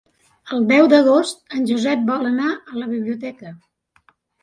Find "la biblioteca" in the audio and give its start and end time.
2.83-3.57